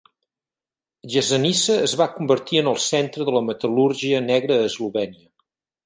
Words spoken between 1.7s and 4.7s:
es va convertir en el centre de la metal·lúrgia negra a